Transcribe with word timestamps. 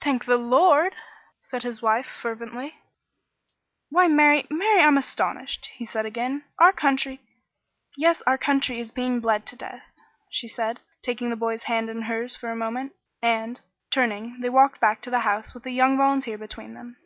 "Thank 0.00 0.24
the 0.24 0.36
Lord!" 0.36 0.96
said 1.40 1.62
his 1.62 1.80
wife, 1.80 2.06
fervently. 2.06 2.74
"Why, 3.90 4.08
Mary 4.08 4.44
Mary 4.50 4.80
I'm 4.82 4.98
astonished!" 4.98 5.66
he 5.66 5.86
said 5.86 6.04
again. 6.04 6.42
"Our 6.58 6.72
country" 6.72 7.20
"Yes, 7.96 8.20
'Our 8.26 8.38
Country' 8.38 8.80
is 8.80 8.90
being 8.90 9.20
bled 9.20 9.46
to 9.46 9.54
death," 9.56 9.84
she 10.32 10.48
said, 10.48 10.80
taking 11.04 11.30
the 11.30 11.36
boy's 11.36 11.62
hand 11.70 11.88
in 11.90 12.02
hers 12.02 12.34
for 12.34 12.50
a 12.50 12.56
moment; 12.56 12.92
and, 13.22 13.60
turning, 13.92 14.40
they 14.40 14.50
walked 14.50 14.80
back 14.80 15.00
to 15.02 15.10
the 15.10 15.20
house 15.20 15.54
with 15.54 15.62
the 15.62 15.70
young 15.70 15.96
volunteer 15.96 16.38
between 16.38 16.74
them. 16.74 16.96